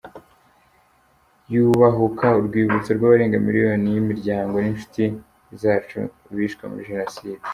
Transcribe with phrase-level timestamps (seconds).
[1.53, 5.03] Yubahuka urwibutso rw’abarenga miliyoni y’imiryango n’inshuti
[5.61, 5.99] zacu
[6.35, 7.45] bishwe muri Jenoside.